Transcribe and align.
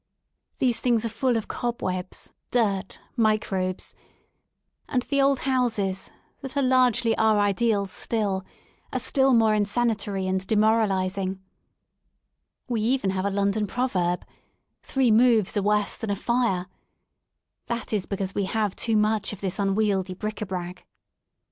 These 0.57 0.79
things 0.79 1.05
are 1.05 1.09
full 1.09 1.37
of 1.37 1.47
cobwebs^ 1.47 2.31
dirt, 2.49 2.97
microbes; 3.15 3.93
and 4.89 5.03
the 5.03 5.21
old 5.21 5.41
houses, 5.41 6.09
that 6.41 6.57
are 6.57 6.61
largely 6.63 7.15
our 7.19 7.37
ideals 7.37 7.91
still, 7.91 8.43
are 8.91 8.97
still 8.97 9.31
more 9.35 9.53
insanitary 9.53 10.25
and 10.25 10.47
demoralising 10.47 11.39
We 12.67 12.81
have 12.93 13.05
even 13.05 13.11
a 13.11 13.29
London 13.29 13.67
proverb: 13.67 14.21
^ 14.25 14.27
'Three 14.81 15.11
moves 15.11 15.55
are 15.55 15.61
worse 15.61 15.95
than 15.97 16.09
a 16.09 16.15
fire"; 16.15 16.65
that 17.67 17.93
is 17.93 18.07
because 18.07 18.33
we 18.33 18.45
have 18.45 18.75
too 18.75 18.97
much 18.97 19.33
of 19.33 19.39
this 19.41 19.59
unwieldy 19.59 20.15
bric 20.15 20.41
a 20.41 20.47
brac. 20.47 20.87